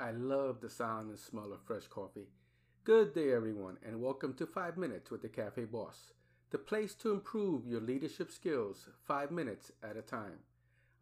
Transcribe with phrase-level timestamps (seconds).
[0.00, 2.28] I love the sound and smell of fresh coffee.
[2.84, 6.12] Good day, everyone, and welcome to 5 Minutes with the Cafe Boss,
[6.50, 10.38] the place to improve your leadership skills 5 minutes at a time.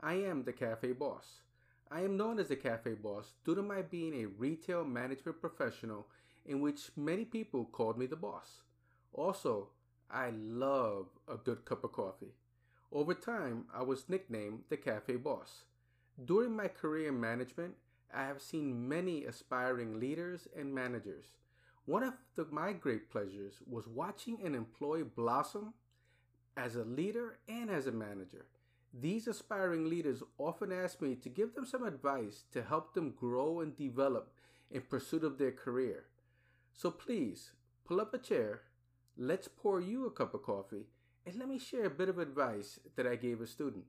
[0.00, 1.42] I am the Cafe Boss.
[1.90, 6.06] I am known as the Cafe Boss due to my being a retail management professional
[6.46, 8.62] in which many people called me the boss.
[9.12, 9.68] Also,
[10.10, 12.32] I love a good cup of coffee.
[12.90, 15.64] Over time, I was nicknamed the Cafe Boss.
[16.24, 17.74] During my career in management,
[18.14, 21.26] I have seen many aspiring leaders and managers.
[21.84, 25.74] One of the, my great pleasures was watching an employee blossom
[26.56, 28.46] as a leader and as a manager.
[28.92, 33.60] These aspiring leaders often ask me to give them some advice to help them grow
[33.60, 34.32] and develop
[34.70, 36.04] in pursuit of their career.
[36.72, 37.52] So please,
[37.84, 38.62] pull up a chair,
[39.16, 40.86] let's pour you a cup of coffee,
[41.26, 43.84] and let me share a bit of advice that I gave a student.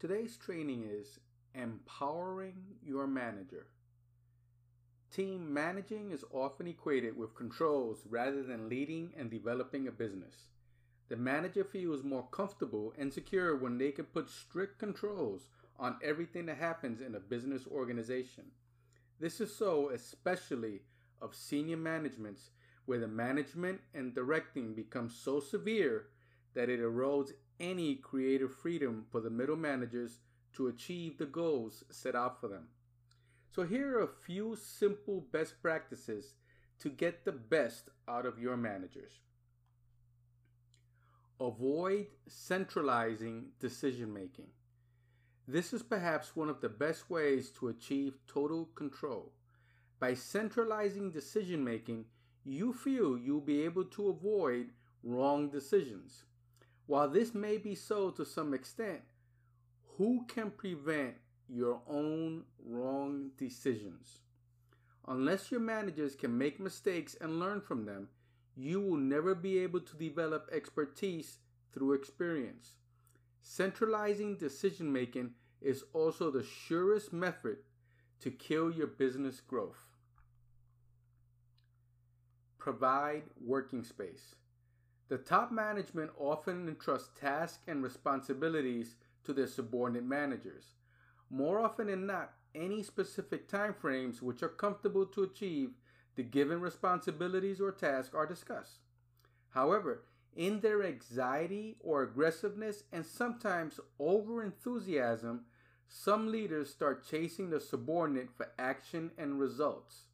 [0.00, 1.20] Today's training is
[1.54, 3.66] empowering your manager.
[5.14, 10.46] Team managing is often equated with controls rather than leading and developing a business.
[11.10, 16.46] The manager feels more comfortable and secure when they can put strict controls on everything
[16.46, 18.44] that happens in a business organization.
[19.20, 20.80] This is so especially
[21.20, 22.52] of senior managements
[22.86, 26.06] where the management and directing becomes so severe
[26.54, 30.18] that it erodes any creative freedom for the middle managers
[30.54, 32.68] to achieve the goals set out for them.
[33.54, 36.34] So, here are a few simple best practices
[36.80, 39.20] to get the best out of your managers.
[41.40, 44.48] Avoid centralizing decision making.
[45.48, 49.32] This is perhaps one of the best ways to achieve total control.
[49.98, 52.04] By centralizing decision making,
[52.44, 54.68] you feel you'll be able to avoid
[55.02, 56.24] wrong decisions.
[56.90, 59.02] While this may be so to some extent,
[59.96, 61.14] who can prevent
[61.48, 64.18] your own wrong decisions?
[65.06, 68.08] Unless your managers can make mistakes and learn from them,
[68.56, 71.38] you will never be able to develop expertise
[71.72, 72.74] through experience.
[73.40, 75.30] Centralizing decision making
[75.60, 77.58] is also the surest method
[78.18, 79.86] to kill your business growth.
[82.58, 84.34] Provide working space.
[85.10, 88.94] The top management often entrusts tasks and responsibilities
[89.24, 90.76] to their subordinate managers.
[91.28, 95.70] More often than not, any specific time frames which are comfortable to achieve
[96.14, 98.78] the given responsibilities or tasks are discussed.
[99.48, 100.04] However,
[100.36, 105.40] in their anxiety or aggressiveness and sometimes over enthusiasm,
[105.88, 110.04] some leaders start chasing the subordinate for action and results.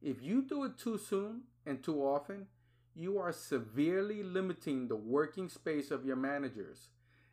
[0.00, 2.46] If you do it too soon and too often,
[2.94, 6.88] you are severely limiting the working space of your managers.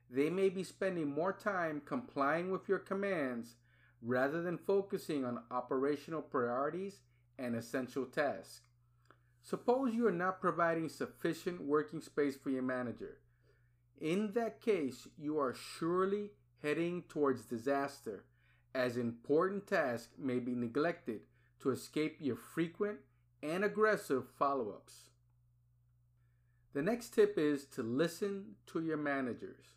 [0.09, 3.55] They may be spending more time complying with your commands
[4.01, 7.01] rather than focusing on operational priorities
[7.37, 8.61] and essential tasks.
[9.41, 13.19] Suppose you are not providing sufficient working space for your manager.
[13.99, 16.31] In that case, you are surely
[16.61, 18.23] heading towards disaster,
[18.73, 21.21] as important tasks may be neglected
[21.61, 22.99] to escape your frequent
[23.41, 25.09] and aggressive follow ups.
[26.74, 29.74] The next tip is to listen to your managers.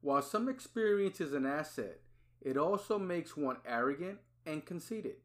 [0.00, 2.00] While some experience is an asset,
[2.40, 5.16] it also makes one arrogant and conceited.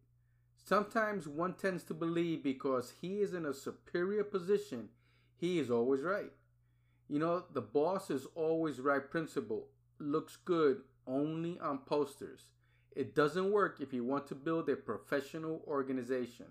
[0.63, 4.89] Sometimes one tends to believe because he is in a superior position,
[5.35, 6.31] he is always right.
[7.07, 9.67] You know, the boss is always right principle
[10.01, 12.47] looks good only on posters.
[12.95, 16.47] It doesn't work if you want to build a professional organization.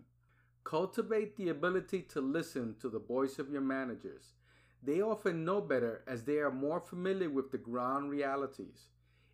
[0.65, 4.35] Cultivate the ability to listen to the voice of your managers.
[4.83, 8.89] They often know better as they are more familiar with the ground realities.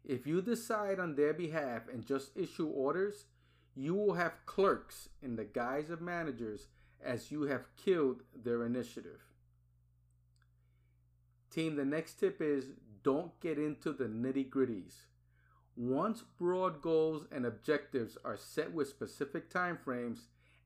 [0.04, 3.26] If you decide on their behalf and just issue orders,
[3.74, 6.68] you will have clerks in the guise of managers
[7.02, 9.20] as you have killed their initiative.
[11.50, 12.66] Team, the next tip is
[13.02, 14.94] don't get into the nitty gritties.
[15.76, 20.20] Once broad goals and objectives are set with specific timeframes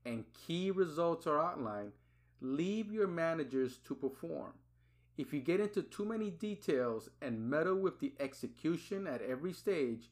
[0.06, 1.93] and key results are outlined,
[2.40, 4.52] leave your managers to perform.
[5.20, 10.11] If you get into too many details and meddle with the execution at every stage,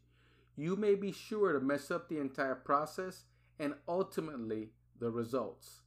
[0.54, 3.24] you may be sure to mess up the entire process
[3.58, 4.68] and ultimately
[5.00, 5.80] the results.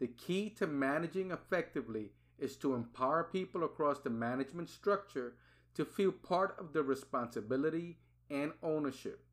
[0.00, 5.36] The key to managing effectively is to empower people across the management structure
[5.72, 7.96] to feel part of the responsibility
[8.28, 9.24] and ownership.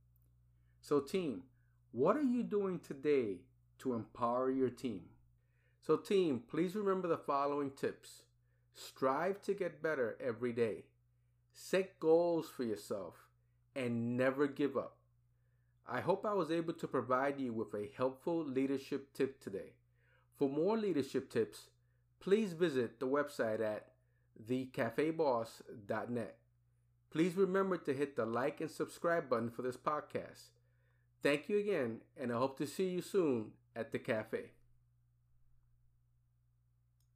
[0.79, 1.43] So, team,
[1.91, 3.41] what are you doing today
[3.79, 5.01] to empower your team?
[5.81, 8.21] So, team, please remember the following tips.
[8.75, 10.85] Strive to get better every day.
[11.53, 13.15] Set goals for yourself.
[13.75, 14.97] and never give up.
[15.87, 19.73] I hope I was able to provide you with a helpful leadership tip today.
[20.37, 21.69] For more leadership tips,
[22.19, 23.93] please visit the website at
[24.47, 26.37] thecafeboss.net.
[27.11, 30.51] Please remember to hit the like and subscribe button for this podcast.
[31.23, 34.51] Thank you again, and I hope to see you soon at the cafe.